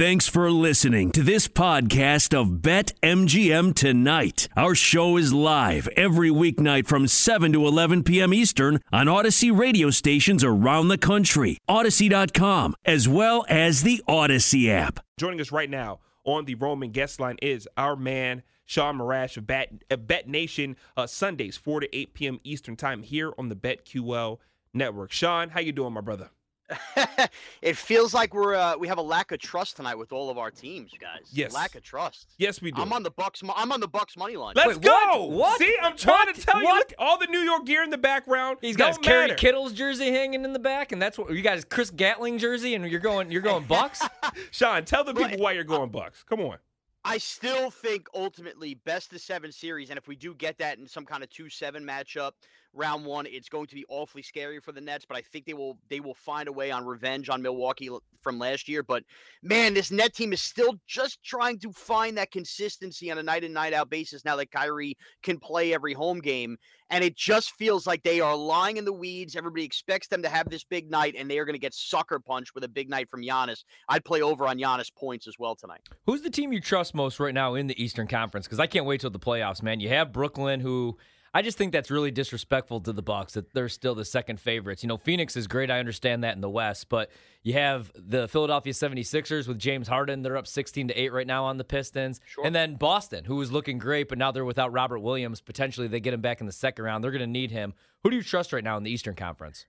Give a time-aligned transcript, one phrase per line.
[0.00, 4.48] Thanks for listening to this podcast of Bet MGM Tonight.
[4.56, 8.32] Our show is live every weeknight from 7 to 11 p.m.
[8.32, 15.00] Eastern on Audacy radio stations around the country, Audacy.com, as well as the Audacy app.
[15.18, 19.46] Joining us right now on the Roman guest line is our man, Sean Marash of
[19.46, 22.40] Bet, uh, Bet Nation, uh, Sundays, 4 to 8 p.m.
[22.42, 24.38] Eastern Time here on the BetQL
[24.72, 25.12] network.
[25.12, 26.30] Sean, how you doing, my brother?
[27.62, 30.38] it feels like we're uh, we have a lack of trust tonight with all of
[30.38, 31.28] our teams, guys.
[31.32, 32.28] Yes, lack of trust.
[32.38, 32.80] Yes, we do.
[32.80, 33.42] I'm on the Bucks.
[33.56, 34.54] I'm on the Bucks money line.
[34.56, 35.24] Let's Wait, go.
[35.26, 35.30] what?
[35.30, 35.58] What?
[35.58, 36.34] See, I'm trying What?
[36.36, 36.68] to tell you.
[36.68, 38.58] Look, all the New York gear in the background.
[38.60, 39.34] He's got his Don't Kerry.
[39.34, 42.74] Kittles jersey hanging in the back, and that's what you got his Chris Gatling jersey,
[42.74, 44.00] and you're going you're going Bucks.
[44.50, 46.22] Sean, tell the people But- why you're going Bucks.
[46.22, 46.58] Come on.
[47.02, 50.86] I still think ultimately best of seven series, and if we do get that in
[50.86, 52.32] some kind of two seven matchup,
[52.72, 55.04] round one, it's going to be awfully scary for the Nets.
[55.06, 57.90] But I think they will they will find a way on revenge on Milwaukee
[58.22, 58.82] from last year.
[58.82, 59.04] But
[59.42, 63.44] man, this net team is still just trying to find that consistency on a night
[63.44, 66.56] in night out basis now that Kyrie can play every home game,
[66.90, 69.36] and it just feels like they are lying in the weeds.
[69.36, 72.20] Everybody expects them to have this big night, and they are going to get sucker
[72.20, 73.64] punched with a big night from Giannis.
[73.88, 75.80] I'd play over on Giannis points as well tonight.
[76.06, 78.46] Who's the team you trust most right now in the Eastern Conference?
[78.46, 79.80] Because I can't wait till the playoffs, man.
[79.80, 80.98] You have Brooklyn, who
[81.32, 84.82] I just think that's really disrespectful to the Bucks that they're still the second favorites.
[84.82, 85.70] You know, Phoenix is great.
[85.70, 87.10] I understand that in the West, but
[87.44, 90.22] you have the Philadelphia 76ers with James Harden.
[90.22, 92.20] They're up 16 to 8 right now on the Pistons.
[92.26, 92.44] Sure.
[92.44, 95.40] And then Boston, who was looking great, but now they're without Robert Williams.
[95.40, 97.04] Potentially they get him back in the second round.
[97.04, 97.74] They're going to need him.
[98.02, 99.66] Who do you trust right now in the Eastern Conference?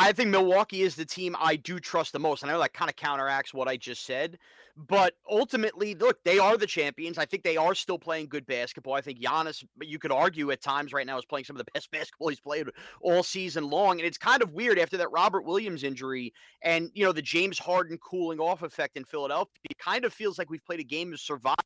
[0.00, 2.42] I think Milwaukee is the team I do trust the most.
[2.42, 4.38] And I know that kind of counteracts what I just said.
[4.74, 7.18] But ultimately, look, they are the champions.
[7.18, 8.94] I think they are still playing good basketball.
[8.94, 11.70] I think Giannis, you could argue at times right now, is playing some of the
[11.74, 12.68] best basketball he's played
[13.02, 13.98] all season long.
[13.98, 16.32] And it's kind of weird after that Robert Williams injury
[16.62, 19.52] and, you know, the James Harden cooling off effect in Philadelphia.
[19.68, 21.56] It kind of feels like we've played a game of survival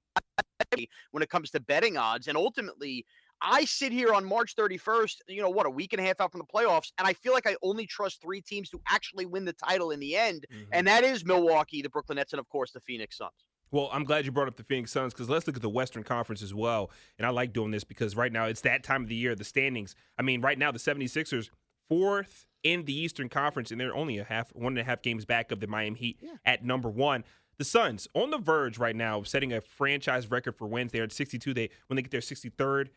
[1.13, 2.27] when it comes to betting odds.
[2.27, 3.07] And ultimately,
[3.45, 6.33] I sit here on March 31st, you know, what, a week and a half out
[6.33, 9.45] from the playoffs, and I feel like I only trust three teams to actually win
[9.45, 10.65] the title in the end, mm-hmm.
[10.73, 13.31] and that is Milwaukee, the Brooklyn Nets, and of course the Phoenix Suns.
[13.71, 16.05] Well, I'm glad you brought up the Phoenix Suns because let's look at the Western
[16.05, 16.93] Conference as well.
[17.19, 19.43] And I like doing this because right now it's that time of the year, the
[19.43, 19.97] standings.
[20.17, 21.51] I mean, right now the 76ers,
[21.89, 25.25] fourth in the Eastern Conference, and they're only a half, one and a half games
[25.25, 27.25] back of the Miami Heat at number one.
[27.59, 30.93] The Suns on the verge right now of setting a franchise record for wins.
[30.93, 31.53] They're at 62.
[31.53, 32.89] They when they get their 63rd,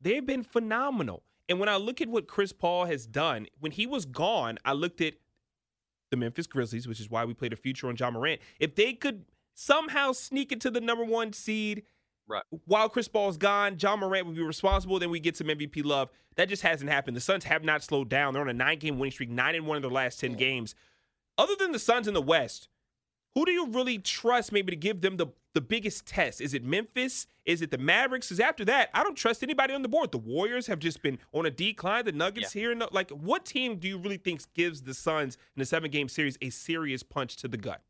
[0.00, 1.22] they've been phenomenal.
[1.48, 4.72] And when I look at what Chris Paul has done, when he was gone, I
[4.72, 5.14] looked at
[6.10, 8.40] the Memphis Grizzlies, which is why we played a future on Ja Morant.
[8.60, 11.84] If they could somehow sneak into the number one seed
[12.26, 12.42] Right.
[12.66, 14.98] while Chris Paul's gone, Ja Morant would be responsible.
[14.98, 16.10] Then we get some MVP love.
[16.36, 17.16] That just hasn't happened.
[17.16, 18.34] The Suns have not slowed down.
[18.34, 20.74] They're on a nine game winning streak, nine and one in their last 10 games.
[21.38, 22.68] Other than the Suns in the West,
[23.38, 26.40] who do you really trust maybe to give them the, the biggest test?
[26.40, 27.28] Is it Memphis?
[27.44, 28.26] Is it the Mavericks?
[28.26, 30.10] Because after that, I don't trust anybody on the board.
[30.10, 32.04] The Warriors have just been on a decline.
[32.04, 35.60] The Nuggets here and like, what team do you really think gives the Suns in
[35.60, 37.80] the seven game series a serious punch to the gut?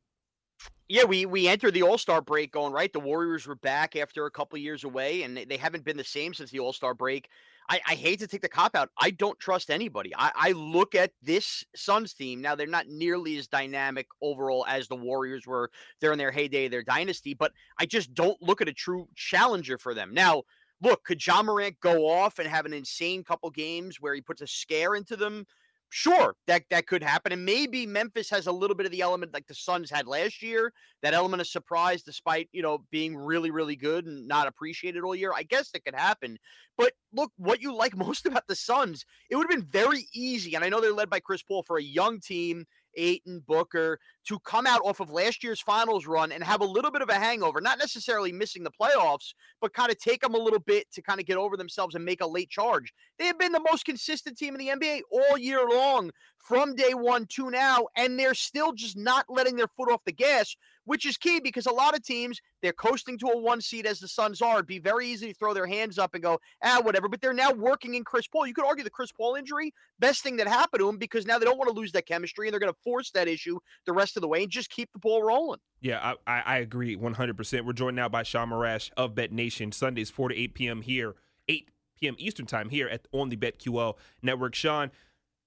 [0.87, 2.92] Yeah, we we entered the All Star break going right.
[2.92, 6.04] The Warriors were back after a couple years away, and they, they haven't been the
[6.04, 7.31] same since the All Star break.
[7.68, 8.88] I, I hate to take the cop out.
[8.98, 10.12] I don't trust anybody.
[10.16, 12.54] I, I look at this Suns team now.
[12.54, 15.70] They're not nearly as dynamic overall as the Warriors were.
[16.00, 19.76] They're in their heyday, their dynasty, but I just don't look at a true challenger
[19.76, 20.44] for them now.
[20.81, 24.43] Look, could Ja Morant go off and have an insane couple games where he puts
[24.43, 25.44] a scare into them?
[25.90, 29.32] Sure, that that could happen, and maybe Memphis has a little bit of the element
[29.32, 30.70] like the Suns had last year,
[31.00, 35.14] that element of surprise, despite you know being really really good and not appreciated all
[35.14, 35.32] year.
[35.35, 36.37] I guess that could happen,
[36.76, 40.55] but look, what you like most about the Suns, it would have been very easy,
[40.55, 42.67] and I know they're led by Chris Paul for a young team
[42.98, 46.90] Ayton, Booker to come out off of last year's finals run and have a little
[46.90, 50.38] bit of a hangover, not necessarily missing the playoffs, but kind of take them a
[50.38, 52.92] little bit to kind of get over themselves and make a late charge.
[53.18, 56.94] They have been the most consistent team in the NBA all year long from day
[56.94, 60.56] one to now, and they're still just not letting their foot off the gas,
[60.88, 64.00] which is key because a lot of teams, they're coasting to a one seed as
[64.00, 64.55] the Suns are.
[64.55, 67.08] It'd be very easy to throw their hands up and go, ah, whatever.
[67.08, 68.46] But they're now working in Chris Paul.
[68.46, 71.38] You could argue the Chris Paul injury, best thing that happened to him because now
[71.38, 73.93] they don't want to lose that chemistry and they're going to force that issue the
[73.93, 75.61] rest of the way and just keep the ball rolling.
[75.82, 77.67] Yeah, I, I agree 100%.
[77.67, 79.73] We're joined now by Sean Marash of Bet Nation.
[79.73, 80.81] Sundays, 4 to 8 p.m.
[80.81, 81.17] here,
[81.49, 81.69] 8
[82.00, 82.17] p.m.
[82.19, 84.55] Eastern Time here at on the BetQL network.
[84.55, 84.91] Sean,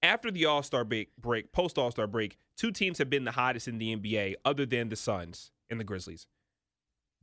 [0.02, 3.32] after the All Star break, break post All Star break, two teams have been the
[3.32, 6.28] hottest in the NBA, other than the Suns and the Grizzlies.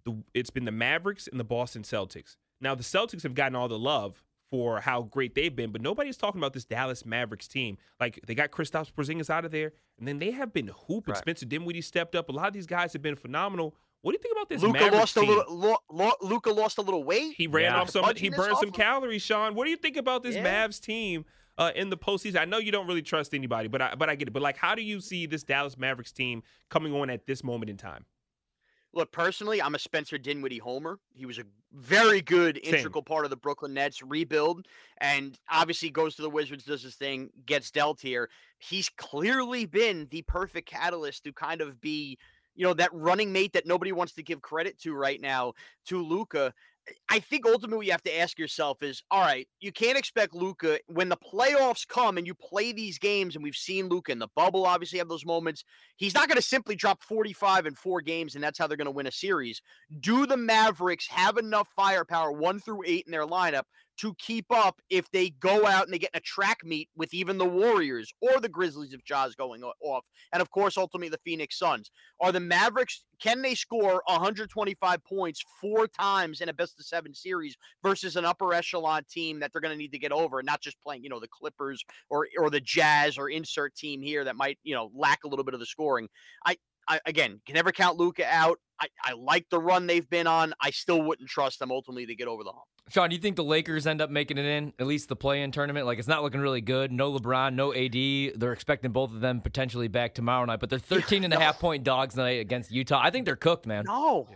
[0.03, 2.35] The, it's been the Mavericks and the Boston Celtics.
[2.59, 4.21] Now the Celtics have gotten all the love
[4.51, 7.77] for how great they've been, but nobody's talking about this Dallas Mavericks team.
[8.01, 11.13] Like they got Kristaps Porzingis out of there, and then they have been hooping.
[11.13, 11.21] Right.
[11.21, 12.27] Spencer Dinwiddie stepped up.
[12.27, 13.75] A lot of these guys have been phenomenal.
[14.01, 14.61] What do you think about this?
[14.61, 15.23] Luka lost team?
[15.23, 15.55] a little.
[15.55, 17.35] Lo, Lo, Luka lost a little weight.
[17.37, 17.79] He ran yeah.
[17.79, 18.03] off some.
[18.17, 19.21] He burned some calories.
[19.21, 20.67] Sean, what do you think about this yeah.
[20.67, 21.23] Mavs team
[21.59, 22.39] uh, in the postseason?
[22.39, 24.31] I know you don't really trust anybody, but I but I get it.
[24.31, 27.69] But like, how do you see this Dallas Mavericks team coming on at this moment
[27.69, 28.05] in time?
[28.91, 30.97] Look, personally, I'm a Spencer Dinwiddie homer.
[31.13, 34.65] He was a very good integral part of the Brooklyn Nets rebuild,
[34.97, 38.31] and obviously goes to the Wizards, does his thing, gets dealt here.
[38.57, 42.17] He's clearly been the perfect catalyst to kind of be,
[42.55, 45.53] you know, that running mate that nobody wants to give credit to right now
[45.85, 46.51] to Luka.
[47.09, 50.79] I think ultimately you have to ask yourself is all right, you can't expect Luka
[50.87, 54.27] when the playoffs come and you play these games, and we've seen Luka in the
[54.35, 55.63] bubble obviously have those moments.
[55.97, 58.85] He's not going to simply drop 45 in four games and that's how they're going
[58.85, 59.61] to win a series.
[59.99, 63.63] Do the Mavericks have enough firepower, one through eight in their lineup,
[63.99, 67.13] to keep up if they go out and they get in a track meet with
[67.13, 70.05] even the Warriors or the Grizzlies if Ja's going off.
[70.31, 71.91] And of course, ultimately the Phoenix Suns.
[72.21, 77.13] Are the Mavericks, can they score 125 points four times in a best of seven
[77.13, 80.45] series versus an upper echelon team that they're going to need to get over, and
[80.45, 84.23] not just playing, you know, the Clippers or or the Jazz or insert team here
[84.23, 86.07] that might, you know, lack a little bit of the scoring.
[86.45, 86.55] I
[86.89, 88.59] I, again, can never count Luka out.
[88.81, 90.53] I, I like the run they've been on.
[90.59, 92.63] I still wouldn't trust them ultimately to get over the hump.
[92.89, 95.43] Sean, do you think the Lakers end up making it in, at least the play
[95.43, 95.85] in tournament?
[95.85, 96.91] Like, it's not looking really good.
[96.91, 98.39] No LeBron, no AD.
[98.39, 101.59] They're expecting both of them potentially back tomorrow night, but they're 13 and a half
[101.59, 102.99] point dogs tonight against Utah.
[103.03, 103.85] I think they're cooked, man.
[103.85, 104.27] No.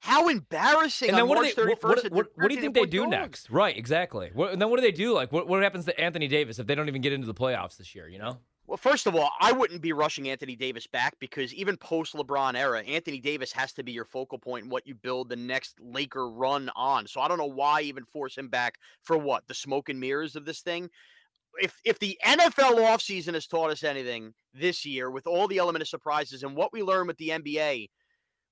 [0.00, 1.08] How embarrassing!
[1.08, 1.68] And then what do they?
[1.68, 3.10] What, what, what, what, do you think they do dogs.
[3.10, 3.50] next?
[3.50, 4.30] Right, exactly.
[4.36, 5.12] and then what do they do?
[5.12, 7.76] Like, what, what happens to Anthony Davis if they don't even get into the playoffs
[7.76, 8.06] this year?
[8.06, 8.38] You know?
[8.66, 12.56] Well, first of all, I wouldn't be rushing Anthony Davis back because even post LeBron
[12.56, 15.78] era, Anthony Davis has to be your focal point in what you build the next
[15.80, 17.06] Laker run on.
[17.06, 19.46] So I don't know why even force him back for what?
[19.46, 20.90] The smoke and mirrors of this thing?
[21.58, 25.82] If if the NFL offseason has taught us anything this year with all the element
[25.82, 27.88] of surprises and what we learned with the NBA,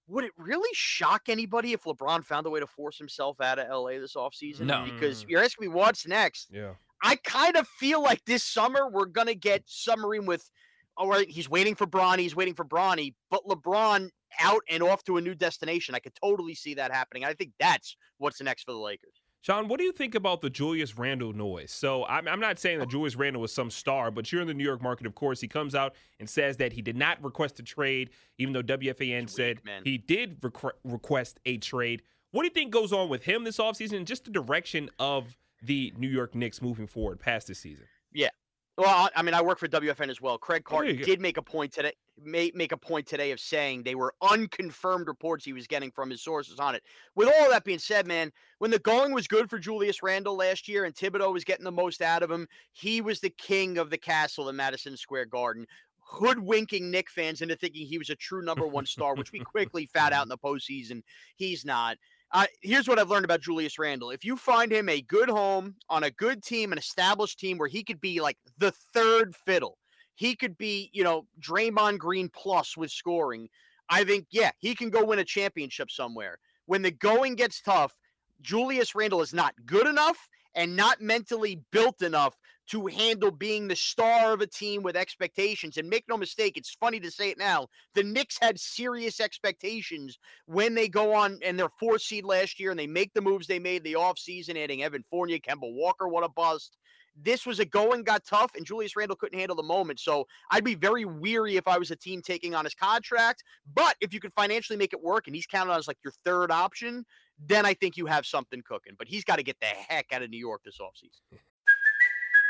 [0.07, 3.69] would it really shock anybody if LeBron found a way to force himself out of
[3.69, 4.63] LA this offseason?
[4.63, 4.85] No.
[4.85, 6.49] Because you're asking me what's next.
[6.53, 6.75] Yeah.
[7.03, 10.49] I kind of feel like this summer we're gonna get submarine with.
[10.97, 12.21] All right, he's waiting for Bronny.
[12.21, 14.11] He's waiting for Bronny, but LeBron
[14.41, 15.95] out and off to a new destination.
[15.95, 17.25] I could totally see that happening.
[17.25, 19.21] I think that's what's next for the Lakers.
[19.45, 21.71] Sean, what do you think about the Julius Randle noise?
[21.71, 24.55] So I'm, I'm not saying that Julius Randle was some star, but you're in the
[24.55, 25.39] New York market, of course.
[25.39, 28.09] He comes out and says that he did not request a trade,
[28.39, 29.83] even though WFAN said man.
[29.85, 32.01] he did requ- request a trade.
[32.31, 35.37] What do you think goes on with him this offseason and just the direction of
[35.65, 37.87] the New York Knicks moving forward past this season.
[38.13, 38.31] Yeah.
[38.77, 40.37] Well, I mean, I work for WFAN as well.
[40.37, 41.93] Craig Carton did make a point today.
[42.21, 46.11] Make make a point today of saying they were unconfirmed reports he was getting from
[46.11, 46.83] his sources on it.
[47.17, 50.69] With all that being said, man, when the going was good for Julius Randle last
[50.69, 53.91] year and Thibodeau was getting the most out of him, he was the king of
[53.91, 55.67] the castle in Madison Square Garden
[56.05, 59.87] hoodwinking Knick fans into thinking he was a true number one star, which we quickly
[59.87, 61.03] found out in the postseason.
[61.37, 61.97] He's not.
[62.35, 64.11] Uh, here's what I've learned about Julius Randle.
[64.11, 67.69] If you find him a good home on a good team, an established team where
[67.69, 69.79] he could be like the third fiddle,
[70.17, 73.49] he could be, you know, Draymond Green plus with scoring.
[73.89, 76.39] I think, yeah, he can go win a championship somewhere.
[76.67, 77.95] When the going gets tough,
[78.43, 82.35] Julius Randle is not good enough and not mentally built enough
[82.71, 85.77] to handle being the star of a team with expectations.
[85.77, 87.69] And make no mistake, it's funny to say it now.
[87.95, 92.71] The Knicks had serious expectations when they go on and they're fourth seed last year
[92.71, 96.25] and they make the moves they made the offseason, adding Evan Fournier, Kemba Walker, what
[96.25, 96.77] a bust.
[97.17, 100.01] This was a going got tough, and Julius Randle couldn't handle the moment.
[100.01, 103.45] So I'd be very weary if I was a team taking on his contract.
[103.73, 106.13] But if you could financially make it work and he's counted on as like your
[106.25, 107.07] third option,
[107.39, 108.95] then I think you have something cooking.
[108.99, 111.39] But he's got to get the heck out of New York this offseason.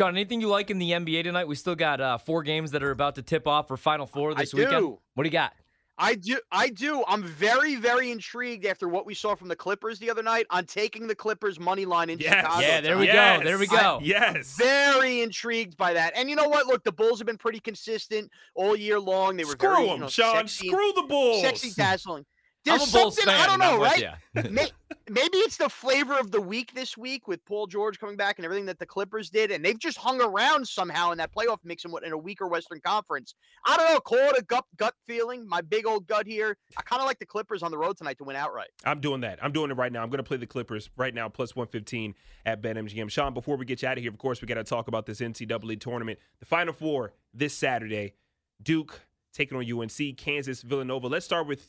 [0.00, 1.46] Sean, anything you like in the NBA tonight?
[1.46, 4.32] We still got uh, four games that are about to tip off for Final Four
[4.34, 4.80] this I weekend.
[4.86, 4.98] do.
[5.12, 5.52] What do you got?
[5.98, 6.38] I do.
[6.50, 7.04] I do.
[7.06, 10.64] I'm very, very intrigued after what we saw from the Clippers the other night on
[10.64, 12.32] taking the Clippers money line in Yes.
[12.34, 12.60] Chicago.
[12.66, 13.38] Yeah, there we tonight.
[13.40, 13.44] go.
[13.44, 14.00] There we go.
[14.02, 14.56] Yes.
[14.56, 16.14] Very intrigued by that.
[16.16, 16.66] And you know what?
[16.66, 19.36] Look, the Bulls have been pretty consistent all year long.
[19.36, 20.34] They were Screw very, them, you know, Sean.
[20.48, 21.42] sexy, Screw the Bulls.
[21.42, 22.24] sexy dazzling.
[22.64, 23.40] There's something fan.
[23.40, 24.04] I don't know, right?
[25.08, 28.44] Maybe it's the flavor of the week this week with Paul George coming back and
[28.44, 31.84] everything that the Clippers did, and they've just hung around somehow in that playoff mix
[31.84, 33.34] in, what- in a weaker Western Conference.
[33.66, 34.00] I don't know.
[34.00, 35.48] Call it a gut gut feeling.
[35.48, 36.56] My big old gut here.
[36.76, 38.68] I kind of like the Clippers on the road tonight to win outright.
[38.84, 39.38] I'm doing that.
[39.42, 40.02] I'm doing it right now.
[40.02, 42.14] I'm going to play the Clippers right now, plus 115
[42.46, 43.10] at BetMGM.
[43.10, 45.06] Sean, before we get you out of here, of course, we got to talk about
[45.06, 46.18] this NCAA tournament.
[46.40, 48.14] The Final Four this Saturday.
[48.62, 49.00] Duke
[49.32, 51.06] taking on UNC, Kansas, Villanova.
[51.08, 51.66] Let's start with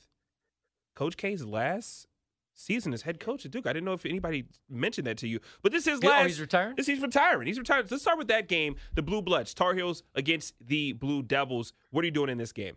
[0.95, 2.07] Coach K's last
[2.53, 3.65] season as head coach at Duke.
[3.65, 6.27] I didn't know if anybody mentioned that to you, but this is Oh, last.
[6.27, 6.75] he's retiring?
[6.75, 7.47] This he's retiring.
[7.47, 7.87] He's retiring.
[7.89, 8.75] Let's start with that game.
[8.93, 11.73] The Blue Bloods, Tar Heels against the Blue Devils.
[11.91, 12.75] What are you doing in this game?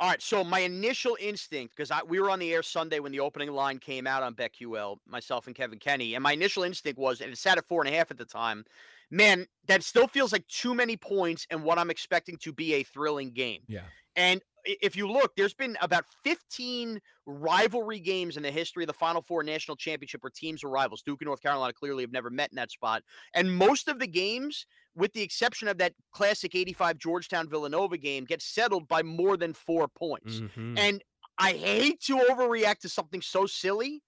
[0.00, 3.20] All right, so my initial instinct, because we were on the air Sunday when the
[3.20, 7.20] opening line came out on BetQL, myself and Kevin Kenny, and my initial instinct was,
[7.20, 8.64] and it sat at four and a half at the time,
[9.10, 12.82] man, that still feels like too many points and what I'm expecting to be a
[12.82, 13.62] thrilling game.
[13.68, 13.84] Yeah.
[14.16, 18.94] And if you look, there's been about 15 rivalry games in the history of the
[18.94, 21.02] Final Four national championship where teams are rivals.
[21.02, 23.02] Duke and North Carolina clearly have never met in that spot.
[23.34, 28.24] And most of the games, with the exception of that classic 85 Georgetown Villanova game,
[28.24, 30.40] get settled by more than four points.
[30.40, 30.78] Mhm.
[30.78, 31.04] And
[31.38, 34.02] I hate to overreact to something so silly.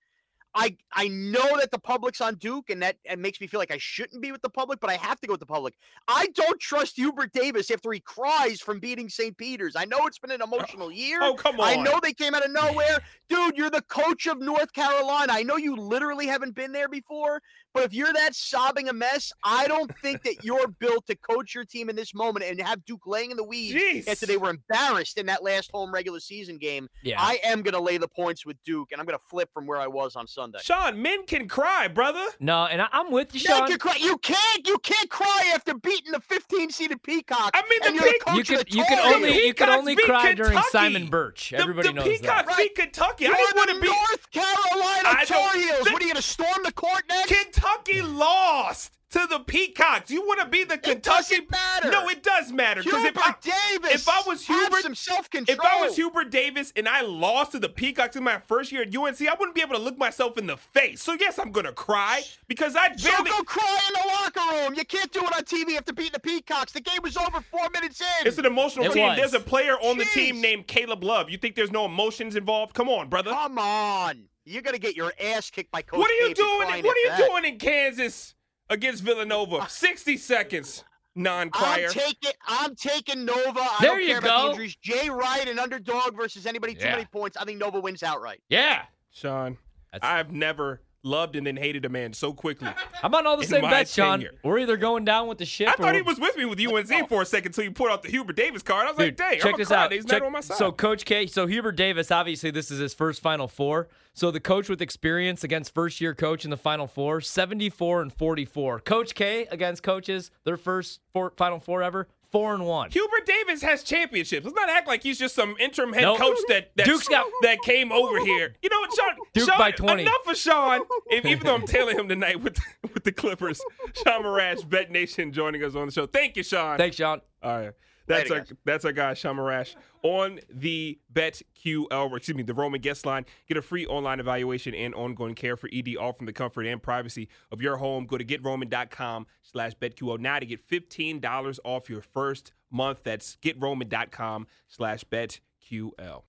[0.56, 3.70] I I know that the public's on Duke, and that it makes me feel like
[3.70, 5.74] I shouldn't be with the public, but I have to go with the public.
[6.08, 9.36] I don't trust Hubert Davis after he cries from beating St.
[9.36, 9.76] Peter's.
[9.76, 11.18] I know it's been an emotional year.
[11.22, 11.68] Oh, come on!
[11.68, 12.98] I know they came out of nowhere.
[13.28, 15.32] Dude, you're the coach of North Carolina.
[15.34, 17.42] I know you literally haven't been there before,
[17.74, 21.54] but if you're that sobbing a mess, I don't think that you're built to coach
[21.54, 24.08] your team in this moment and have Duke laying in the weeds Jeez.
[24.08, 26.88] after they were embarrassed in that last home regular season game.
[27.02, 27.20] Yeah.
[27.20, 29.66] I am going to lay the points with Duke, and I'm going to flip from
[29.66, 30.45] where I was on Sunday.
[30.62, 32.24] Sean, men can cry, brother.
[32.40, 33.68] No, and I, I'm with you, Man Sean.
[33.68, 33.96] can cry.
[34.00, 34.66] You can't.
[34.66, 37.50] You can't cry after beating the 15 seeded Peacock.
[37.54, 39.68] I mean, the and you're the Peac- You of could you could only you could
[39.68, 41.50] only beat cry during Simon Birch.
[41.50, 42.56] The- Everybody the, knows Peacocks that.
[42.56, 43.26] beat Kentucky.
[43.26, 43.86] I You're didn't want to be.
[43.86, 45.80] North Carolina I Tar Heels.
[45.92, 47.32] what are you going to storm the court next?
[47.32, 50.10] Kentucky lost to the Peacocks.
[50.10, 51.36] You want to be the Kentucky?
[51.36, 51.90] doesn't matter.
[51.90, 52.82] No, it does matter.
[52.82, 53.34] Because Hubert if I,
[53.80, 53.94] Davis.
[54.02, 55.56] if I was have Hubert, some self-control.
[55.58, 58.82] if I was Hubert Davis and I lost to the Peacocks in my first year
[58.82, 61.02] at UNC, I wouldn't be able to look myself in the face.
[61.02, 63.30] So yes, I'm gonna cry because I So barely.
[63.30, 64.74] go cry in the locker room.
[64.74, 66.72] You can't do it on TV after beating the Peacocks.
[66.72, 68.26] The game was over four minutes in.
[68.26, 69.06] It's an emotional It team.
[69.08, 69.16] was.
[69.16, 71.30] There's a player on the team named Caleb Love.
[71.30, 72.74] You think there's no emotions involved?
[72.74, 73.30] Come on, brother.
[73.30, 74.24] Come on.
[74.44, 76.84] You're going to get your ass kicked by Coach What are you K doing?
[76.84, 77.26] What are you that.
[77.28, 78.35] doing in Kansas
[78.68, 79.66] against Villanova?
[79.68, 81.86] 60 seconds, non-crier.
[81.88, 83.60] I'm taking I'm taking Nova.
[83.60, 84.50] I There don't you care about the go.
[84.50, 84.76] injuries.
[84.76, 86.92] Jay Wright, an underdog versus anybody too Yeah.
[86.96, 87.36] many points.
[87.36, 88.40] I think Nova wins outright.
[88.48, 88.82] Yeah.
[89.12, 89.56] Sean,
[89.92, 92.68] That's- I've never loved and then hated a man so quickly.
[93.02, 94.26] I'm on all the same bets, Sean.
[94.42, 95.68] We're either going down with the ship.
[95.68, 98.02] I thought he was with me with UNC for a second until you pulled out
[98.02, 98.86] the Hubert Davis card.
[98.86, 99.92] I was Dude, like, dang, check I'm this out.
[99.92, 100.56] He's Check- not on my side.
[100.56, 103.88] So Coach K, so Hubert Davis, obviously this is his first Final Four.
[104.14, 108.12] So the coach with experience against first year coach in the Final Four, 74 and
[108.12, 108.80] 44.
[108.80, 112.90] Coach K against coaches, their first four, Final Four ever, four and one.
[112.90, 114.44] Hubert Davis has championships.
[114.44, 116.18] Let's not act like he's just some interim head Nope.
[116.18, 118.54] coach that that, Duke's got- that came over here.
[118.62, 119.16] You know what, Sean?
[119.32, 120.02] Duke Sean, by 20.
[120.02, 120.82] Enough for Sean.
[121.10, 122.58] If, even though I'm tailing him tonight with
[122.92, 123.60] with the Clippers,
[124.04, 126.06] Sean Marash, Bet Nation, joining us on the show.
[126.06, 126.76] Thank you, Sean.
[126.76, 127.22] Thanks, Sean.
[127.42, 127.72] All right.
[128.06, 128.52] That's our guys.
[128.64, 133.26] that's our guy Sean Marash on the BetQL, or excuse me, the Roman guest line.
[133.48, 136.82] Get a free online evaluation and ongoing care for ED, all from the comfort and
[136.82, 138.06] privacy of your home.
[138.06, 143.00] Go to getroman.com slash BetQL now to get $15 off your first month.
[143.04, 146.22] That's getroman.com slash BetQL.